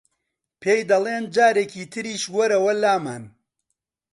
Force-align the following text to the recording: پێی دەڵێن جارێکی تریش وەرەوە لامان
پێی 0.61 0.81
دەڵێن 0.91 1.23
جارێکی 1.35 1.83
تریش 1.93 2.23
وەرەوە 2.35 2.73
لامان 2.83 3.23